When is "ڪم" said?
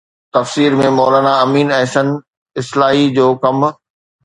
3.45-3.57